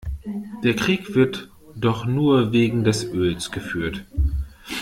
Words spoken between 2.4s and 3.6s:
wegen des Öls